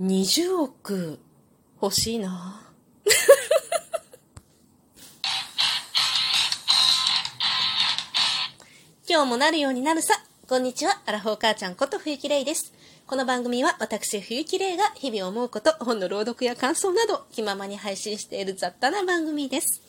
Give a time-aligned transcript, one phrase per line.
[0.00, 1.20] 20億
[1.82, 2.62] 欲しいな。
[9.06, 10.14] 今日もなるようになるさ。
[10.48, 12.72] こんにちは、アラフォー母ちゃんこと冬木玲です。
[13.06, 19.82] この番組は私、冬木玲が日々思うこと、本の朗読や感想など、気ままに配信している雑多な番組です。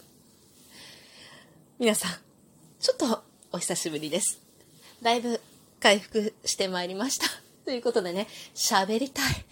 [1.80, 2.12] 皆さん、
[2.82, 3.24] ちょっと
[3.54, 4.42] お久しぶりです。
[5.02, 5.40] だいぶ
[5.80, 7.41] 回復してまいりました。
[7.66, 9.46] ということでね、喋りたい。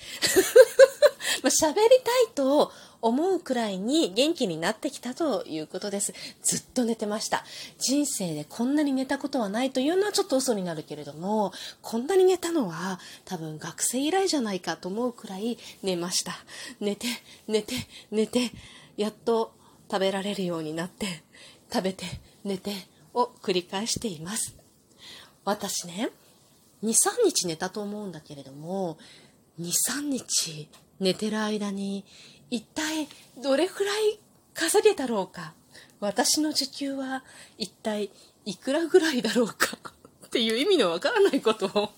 [1.43, 2.71] まあ、喋りたいと
[3.01, 6.13] 思うくらいに元気になってきたということです。
[6.43, 7.45] ずっと寝てました。
[7.77, 16.33] 人生でこんなに寝たことはないというのはちょっと嘘になるけれども、こんなに寝たのは多分学生以来じゃないかと思うくらい寝ました。
[16.79, 17.07] 寝て、
[17.47, 17.75] 寝て、
[18.11, 18.51] 寝て、
[18.97, 19.53] やっと
[19.89, 21.23] 食べられるようになって、
[21.71, 22.05] 食べて、
[22.43, 22.73] 寝て
[23.13, 24.55] を繰り返しています。
[25.45, 26.09] 私ね、
[26.83, 28.97] 2、3日寝たと思うんだけれども、
[29.59, 30.69] 2、3日
[30.99, 32.05] 寝てる間に
[32.49, 33.07] 一体
[33.41, 34.19] どれくらい
[34.53, 35.53] 稼げたろうか？
[35.99, 37.23] 私の時給は
[37.57, 38.09] 一体
[38.45, 39.77] いくらぐらいだろうか？
[40.25, 41.91] っていう意味のわからないことを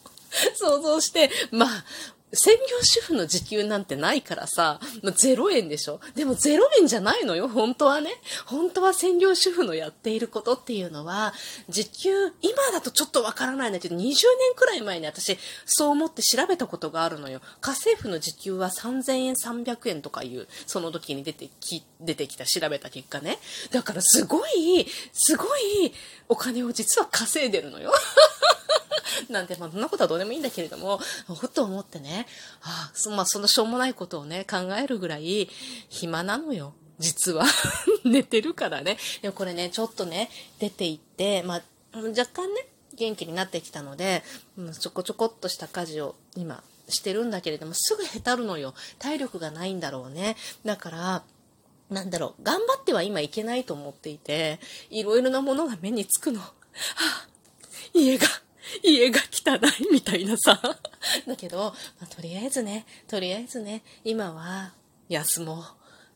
[0.55, 1.85] 想像して、まあ、
[2.33, 5.99] 専業主婦の時給なんてないからさ、0円でしょ？
[6.15, 8.11] でも0円じゃないのよ、本当はね。
[8.45, 11.33] 本当は専業主婦のやっていることっていうのは、
[11.67, 12.09] 時給、
[12.41, 14.15] 今だとちょっとわからないんだけど、20年
[14.55, 17.41] くらい前に私、そう思って調べたことがあるのよ。
[17.59, 23.39] 家政婦の時給は3000円、300円とかいう、その時に出てき、出てきた調べた結果ね。
[23.71, 25.93] だからすごい、すごい
[26.29, 27.91] お金を実は稼いでるのよ。
[29.29, 30.99] なんて、まあ、そんなことはどうでもいいんだけれども、
[31.39, 32.27] ふと思ってね、
[32.61, 35.49] ああ、まあ、そのしょうもないことをね、考えるぐらい、
[35.89, 36.73] 暇なのよ。
[36.99, 37.45] 実は。
[38.05, 38.97] 寝てるからね。
[39.21, 41.61] でもこれね、ちょっとね、出て行って、まあ、
[41.93, 44.23] 若干ね、元気になってきたので、
[44.79, 48.73] ちょこちょこっとした家事を今してるんだけれども、すぐへたるのよ。
[48.99, 50.37] 体力がないんだろうね。
[50.63, 51.23] だから、
[51.89, 56.39] なんだろう、頑張っては今いけないと思っていて、いろいろなものが目につくの。
[56.39, 56.53] は
[56.95, 57.27] あ、
[57.93, 58.27] 家が
[58.83, 60.59] 家が汚いみたいなさ。
[61.27, 61.73] だけど、ま
[62.03, 64.73] あ、とりあえずね、とりあえずね、今は
[65.09, 65.63] 休もう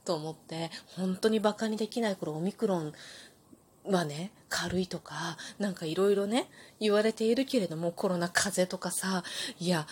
[0.05, 2.93] と思って、本当にバカにできない頃、オミクロン
[3.85, 9.23] はね、軽いとか、なんかいろいろね、言われているけれども、コロナ風邪とかさ、
[9.59, 9.87] いや、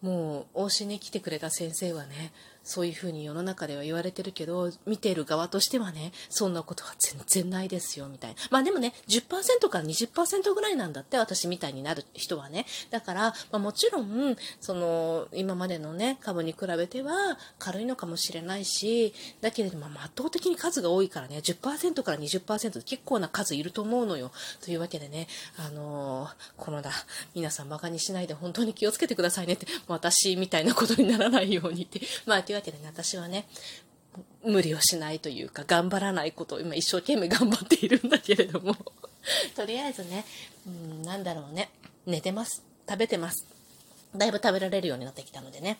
[0.00, 2.32] もう、往診に来てくれた先生はね、
[2.68, 8.36] そういうふうに世の中では言われてるけど、見ている側としてはね、そんなことは全然ないですよ、みたいな。
[8.50, 12.66] まあでもね、10%から20%ぐらいなんだって、私みたいになる人はね。
[12.90, 24.30] だから、まあ、もちろん、その、今までのね、株に比べては軽いのかもしれないし、だけれども、圧倒的に数が多いからね、10%から20%結構な数いると思うのよ。
[24.62, 25.26] というわけでね、
[25.56, 26.90] あのー、このだ、
[27.34, 33.46] 皆さん馬鹿にしないで本当に気をつけてくださいねって、私みたいなことにならないようにって、まあ、わけでね、私はね、
[34.44, 38.76] 無理をしないというか、頑張らないことを今一生懸命頑張っているんだけれども
[39.54, 40.24] とりあえずね、
[40.66, 41.70] うん、なんだろうね、
[42.06, 42.62] 寝てます。
[42.88, 43.46] 食べてます。
[44.16, 45.78] だいぶ食べられるようになってきたのでね、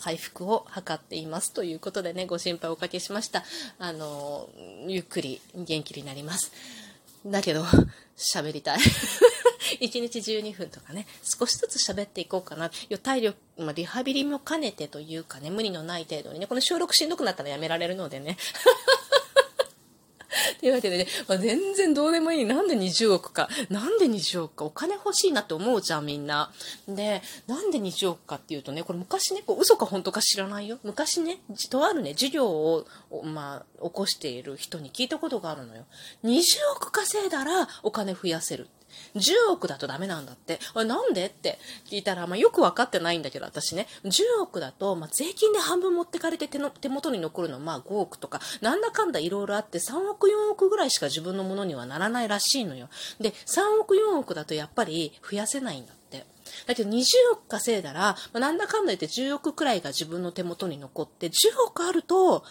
[0.00, 3.42] 回復を図っていますということでね、ご心配おかけしました。
[3.78, 4.50] あの、
[4.86, 6.52] ゆっくり元気になります。
[7.24, 7.64] だけど、
[8.16, 8.78] 喋りたい
[9.80, 12.70] 1日12分とかね、少しずつ喋っていこうかな。
[13.02, 18.36] 体力、まあ、リハビリも兼ねてというかね、無理のない程度にね、この収録しんどくなったらやめられるのでね。
[20.60, 22.44] というわけでね、まあ、全然どうでもいい。
[22.44, 23.48] なんで20億か。
[23.70, 24.64] なんで20億か。
[24.64, 26.52] お金欲しいなって思うじゃん、みんな。
[26.88, 30.78] で、なんで20億かっていうとね、これ昔ね、こう嘘か本当か知らないよ。
[30.82, 31.38] 昔ね、
[31.70, 32.86] とあるね、授業を、
[33.22, 35.84] まあ、起こしている人に聞いたことがあるのよ。
[36.24, 36.42] 20
[36.76, 38.68] 億稼いだらお金増やせる。
[39.14, 40.58] 10億だとダメなんだって。
[40.74, 41.26] あれなんで？
[41.26, 43.86] って聞いたら、まあ、よく分かってないんだけど、私ね。
[44.04, 52.88] 10億だと、まあ、税金で半分持ってかれて手の手元に残るのまあ5億とか、なんだかんだ色々あって3億4億ぐらいしか自分のものにはならないらしいのよ。
[53.20, 56.03] で、3億4億だとやっぱり増やせないんだって。
[56.66, 61.32] だけど20億稼いだら、まあ、なんだかんだ言って10億くらいが自分の手元に残って、10
[61.66, 62.44] 億あると、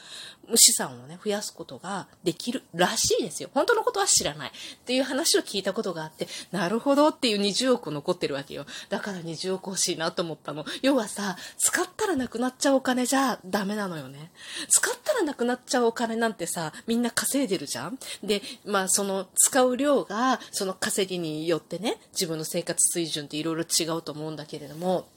[0.56, 3.50] 資産をね、増やすことができるらしいですよ。
[3.54, 4.50] 本当のことは知らない。
[4.50, 8.66] っていう話を聞いたことがあって、なるほどっていう20億残ってるわけよ。
[8.90, 10.66] だから20億欲しいなと思ったの。
[10.82, 14.32] 要はさ、使ったらなくなっちゃうお金じゃダメなのよね。
[14.68, 25.08] 使っらなくなっちゃうお金なんてさ、みんな稼いでるじゃんで、まあその使う量が、その稼ぎによってね、自分の生活水準っていろいろ違うと思うんだけれども、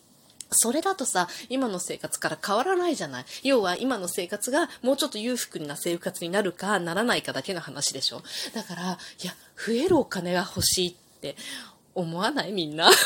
[0.52, 3.24] それだとさ、今の生活から変わらないじゃない。
[3.42, 8.22] 要は今の生活がもうちょっと裕福な生活になるかならないかだけの話でしょ。
[8.54, 11.34] だから、いや、増えるお金が欲しいって
[11.96, 12.52] 思わない？
[12.52, 12.90] みんな。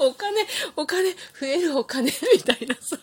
[0.00, 0.44] お金、
[0.74, 2.98] お金、増えるお金みたいなさ。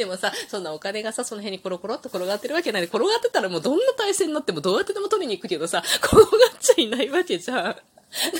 [0.00, 2.84] でもさ、そんなお金がさ、その辺にコロコロっと転がってるわけない。
[2.84, 6.26] 転がってたらもうどんな体勢になってもどうやってでも取りに行くけどさ、転がっ
[6.58, 7.76] ちゃいないわけじゃん。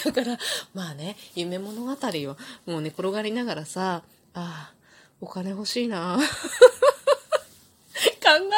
[0.04, 0.38] だから、
[0.72, 4.02] まあね、夢物語よ、もうね、転がりながらさ、
[4.32, 4.72] ああ、
[5.20, 6.18] お金欲しいな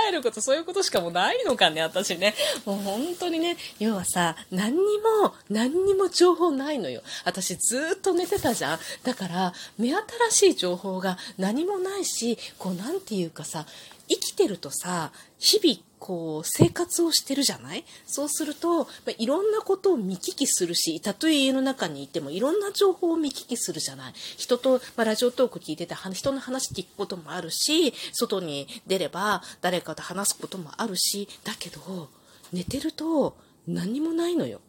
[0.09, 2.35] えること、そういうことしかもうないのかね、私ね。
[2.65, 7.03] もう本当にね、要はさ、何にも、何にも情報ないのよ。
[7.25, 8.79] 私ずっと寝てたじゃん。
[9.03, 13.67] だから、目新しい情報が何もないし、こう、何て言うかさ、
[14.09, 17.85] 生きてるとさ、日々こう生活をしてるじゃない？
[18.07, 24.13] そうすると、まあ、いろんなことを見聞きするしたとえ家の中にいてもいろんな情報を見聞きするじゃない？
[24.37, 32.09] 人と、まあ、ラジオトーク聞いてて人の話聞くこともあるし外に出れば誰かと話すこともあるしだけど
[32.53, 33.37] 寝てると
[33.69, 34.61] 何もないのよ。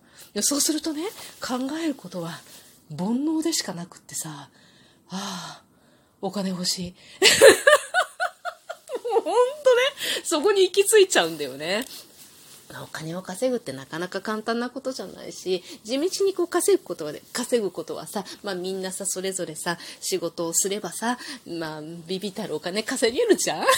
[0.41, 1.01] そうするとね
[1.41, 2.29] 考えることは
[2.95, 4.51] 煩悩でしかなくってさあ
[5.09, 5.63] あ
[6.21, 6.95] お金欲しい。
[9.23, 9.35] ほんとね、
[10.23, 11.85] そこに行き着いちゃうんだよね。
[12.81, 23.65] お金を稼ぐってなかなか簡単なことじゃないし地道にこう稼ぐことは稼ぐことはさ、まあ、みんなさそれぞれさ仕事をすればさ、まあ、ビビたるお金稼げるじゃん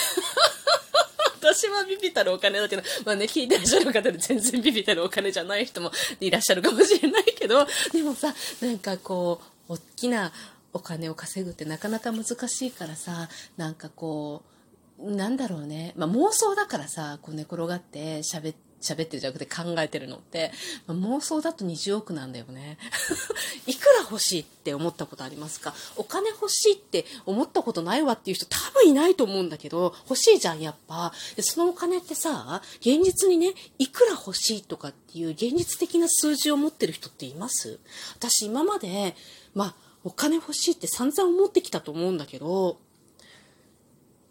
[1.46, 10.32] 私はビビたるお金だけど、まあね、聞いてらっしゃる方で全然ビビたるお金じゃない人もいらっしゃるかもしれないけど、でもさ、なんかこう、大きな
[10.72, 14.55] お金を稼ぐってなかなか難しいからさ、なんかこう、
[14.98, 15.92] なんだろうね。
[15.96, 20.52] まあ、妄想だからさ、こう寝転がって喋って喋ってるじゃなくて考えてるのって、
[20.86, 22.76] まあ、妄想だと20億なんだよね。
[23.66, 25.74] いくら欲しいって思ったことありますか？
[25.96, 31.12] お金欲しいって思ったことないわっていう人多分いないと思うんだけど、欲しいじゃん、やっぱ。
[31.36, 37.80] で、そのお金ってさ、現実にね、いくら欲しいとかっていう現実的な数字を持ってる人っています？
[38.16, 39.16] 私今まで、
[39.54, 42.78] まあ、お金欲しいって散々思ってきたと思うんだけど、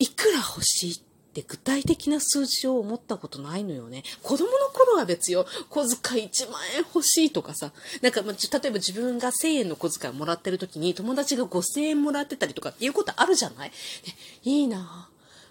[0.05, 0.97] いくら欲しいっ
[1.33, 4.03] て具体的な数字を思ったことないのよね。
[4.21, 5.45] 子供の頃は別よ。
[5.69, 7.71] 小遣い1万円欲しいとかさ。
[8.01, 13.71] なんか、まあ、例えば自分が1000円の小遣いもらってる時に友達が5000円もらってたりとかっていうことあるじゃない？
[14.43, 15.09] いいな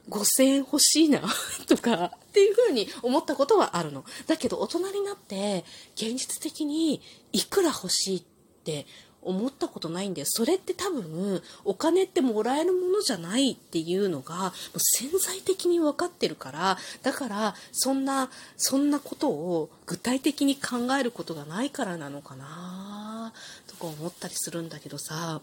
[0.08, 1.20] 5000円欲しいな
[1.66, 4.04] とかっていうふうに思ったことはあるの。
[4.26, 5.64] だけど大人になって
[5.96, 7.02] 現実的に
[7.32, 8.22] いくら欲しいっ
[8.64, 8.86] て
[9.24, 10.26] 思ったことないんだよ。
[10.28, 23.32] それって多分、お金ってもらえるものじゃないっていうのが、もう潜在的に分かってるから、だから、そんな、そんなことを具体的に考えることがないからなのかな
[23.66, 25.40] とか思ったりするんだけどさ、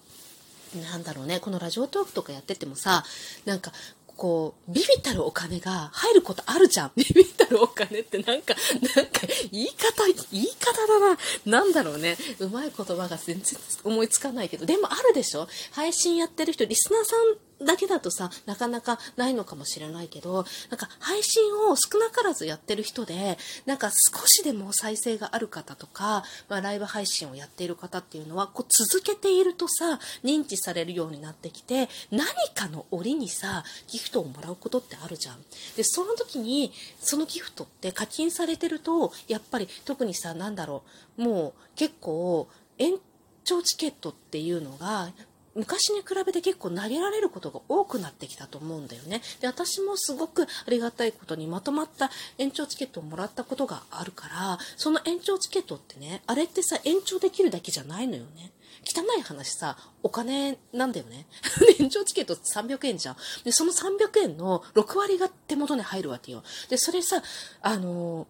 [0.80, 3.04] なんだろうね、このラジオトークとかやっててもさ、
[3.46, 3.74] なんか、
[4.22, 6.92] こう、ビビたるお金が入ることあるじゃん。
[6.96, 8.54] ビビったるお金ってなんか、
[8.96, 9.22] なんか、
[9.52, 11.18] 言い方、言い方だな。
[11.46, 12.16] なんだろうね。
[12.38, 14.68] うまい言葉が全然思いつかないけど。
[14.68, 35.38] でもあるでしょ配信やってる人、リスナーさんだけだとさ、なかなかないのかもしれないけど、なんか配信を少なからずやってる人で、なんか少しでも再生がある方とか、まあ、ライブ配信をやっている方っていうのは、こう続けているとさ、認知されるようになってきて、何かの折にさ、ギフトをもらうことってあるじゃん。
[35.76, 36.72] で、その時に、
[37.02, 40.84] そのギフトって課金されてると、やっぱり特にさ、なんだろ
[41.18, 42.48] う、もう結構、
[42.78, 42.96] 延
[43.44, 45.12] 長チケットっていうのが
[45.56, 49.22] 昔に比べて結構投げられることが多くなってきたと思うんだよね。
[49.42, 58.52] で、私もすごくありがたいことにまとまった延長チケットをもらったことがあるから、その延長チケットってね、あれってさ、延長できるだけじゃないのよね。
[58.86, 61.28] 汚い話さ、お金なんだよね。
[61.80, 63.18] 延長チケット300円じゃん。
[63.44, 66.44] で、その300円の6割が手元に入るわけよ。
[66.70, 67.22] で、それさ、
[67.62, 68.28] あの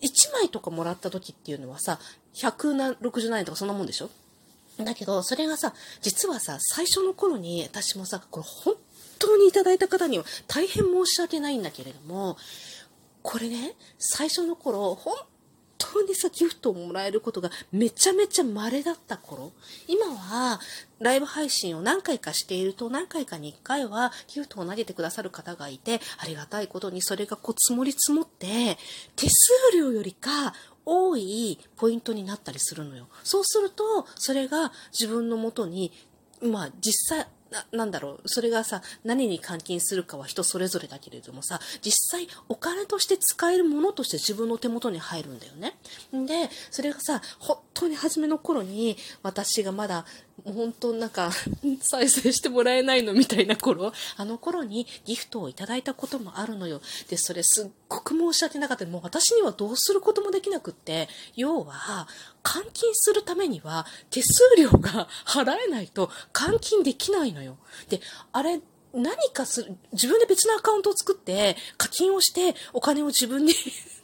[0.00, 2.00] ー、1枚とかもらった時っていうのはさ、
[2.34, 4.10] 167円とかそんなもんでしょ？
[4.84, 8.74] だけど、それがさ、実はさ、最初の頃に私もさ、これ本
[9.18, 12.36] 当にいただいた方には大変申し訳ないんだけれども、
[13.22, 15.14] これね、最初の頃、本
[15.78, 19.52] 当にさ、ギフトをもらえることがめちゃめちゃ稀だった頃、
[19.86, 20.60] 今は、
[20.98, 28.76] ライブ配信を何回かしていると、何回かに1回はギフトを投げてくださる方がいて、ありがたいことにそれがこう積もり積もって、
[29.14, 30.54] 手数料よりか
[30.88, 33.08] 多いポイントになったりするのよ。
[33.22, 35.92] そうすると、それが自分のもとに、
[36.42, 45.76] まあ実際、ななんだろう、それがさ、何に換金するかは人それぞれだけれどもさ、実際お金として使えるものとして自分の手元に入るんだよね。
[46.12, 50.06] で、それがさ、本当に初めの頃に私がまだ
[50.44, 51.30] 本当なんか、
[51.82, 56.80] 再生してもらえないのみたいな頃、あの頃にギフトをいただいたこともあるのよ。
[57.08, 58.86] で、それすっごく申し訳なかった。
[58.86, 62.08] もう私にはどうすることもできなくって、要は、
[62.42, 67.58] 換金するためには手数料が払えないと換金できないのよ。
[67.88, 68.00] で、
[68.32, 68.60] あれ、
[68.94, 73.54] 何かする、自分で別のアカウントを作って課金をしてお金を自分に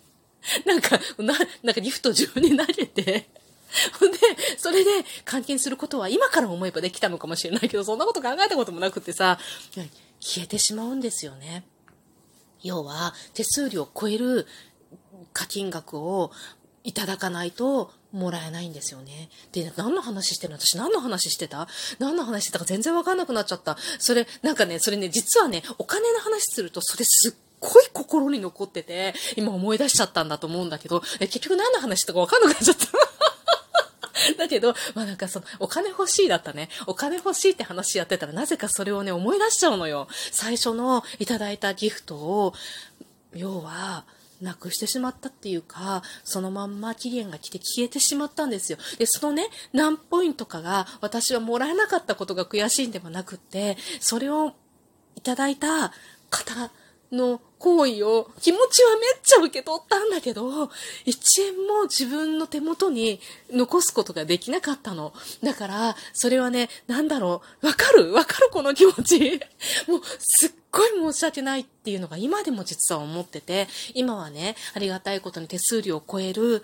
[0.67, 3.29] なんか、な、なんかギフトを自分に投げて
[3.99, 4.14] ほんで、
[4.75, 4.91] れで
[5.25, 9.39] 換金することは今から思えばできたのかもしれないけど、そんなこと考えたこともなくてさ、
[10.21, 11.65] 消えてしまうんですよね。
[12.63, 14.47] 要は、手数料を超える
[15.33, 16.31] 課金額を
[16.83, 19.31] いただかないともらえないんですよね。
[19.53, 20.59] で、何の話してるの？
[20.59, 21.67] 私何の話してた？
[21.99, 23.77] 何の話してたか全然わかんなくなっちゃった。
[23.99, 32.87] それ、なんかね、それね、実はね、お金の話するとそれすっごい心に残ってて、今思い出しちゃったんだと思うんだけど、結局何の話したかわかんなくなっちゃった。
[34.39, 36.69] だけど、まあなんかその、お金欲しいだったね。
[36.87, 40.09] お金欲しいって話やってたら、なぜかそれをね、思い出しちゃうのよ。
[40.33, 42.55] 最初のいただいたギフトを、
[43.35, 44.05] 要は、
[44.41, 48.79] なくしてしまったっていうか、そのまんま期限が来て消えてしまったんですよ。
[48.99, 54.53] で、そのね、何ポイントかが私はもらえなかったことが悔しいんではなくって、それを
[55.17, 55.93] いただいた
[56.31, 56.71] 方
[57.17, 60.71] の行為を気持ちはめっちゃ受け取ったんだけど、1
[61.07, 65.15] 円も自分の手元に残すことができなかったの。
[65.43, 68.13] だから、それはね、なんだろう、わかる？
[68.13, 68.51] わかる？
[68.53, 69.41] この気持ち？
[69.89, 76.63] もう、すっごい申し訳ないっていうのが今でも実は思ってて、今はね、ありがたいことに手数料を超える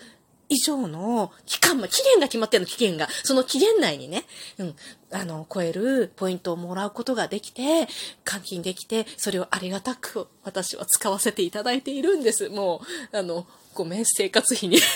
[0.50, 3.08] 以上の期間も、期限が決まってるの、期限が。
[3.22, 4.24] その期限内にね、
[4.58, 4.76] うん、
[5.12, 7.88] あの、超えるポイントをもらうことができて、
[8.24, 12.48] 換金できて、それをありがたく私は使わせていただいているんです。
[12.48, 14.78] もう、あの、ごめん、生活費に。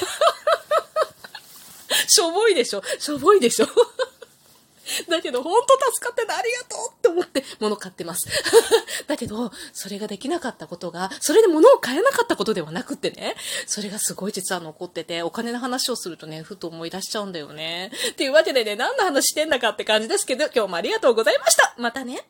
[2.09, 2.83] しょぼいでしょ？
[2.99, 3.67] しょぼいでしょ？
[5.09, 8.28] だけど、ほんと助かっててありがとう思って物買ってます。
[9.06, 17.90] だけど、それができなかったことが、それで物を買えなかったことではなくってね、それがすごい実は残ってて、お金の話をするとね、ふと思い出しちゃうんだよね。
[18.11, 22.21] っていうわけでね、何の話してんだかって感じですけど、今日もありがとうございましたまたね